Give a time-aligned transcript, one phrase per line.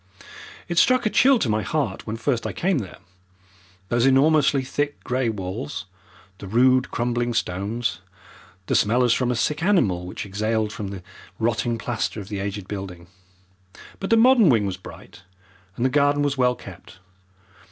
[0.67, 2.97] It struck a chill to my heart when first I came there,
[3.89, 5.85] those enormously thick grey walls,
[6.39, 8.01] the rude crumbling stones,
[8.65, 11.03] the smell as from a sick animal which exhaled from the
[11.37, 13.09] rotting plaster of the aged building.
[13.99, 15.21] But the modern wing was bright
[15.75, 16.97] and the garden was well kept.